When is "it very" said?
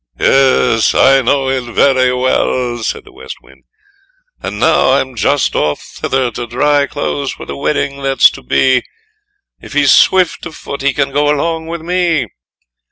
1.47-2.11